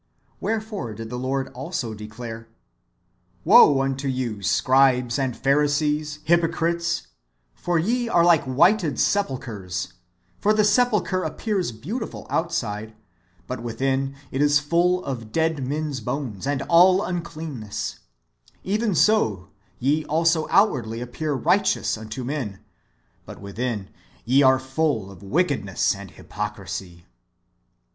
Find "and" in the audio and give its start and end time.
5.19-5.37, 16.47-16.63, 25.95-26.09